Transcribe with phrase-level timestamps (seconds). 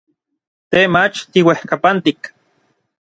[0.69, 2.19] Te mach tiuejkapantik.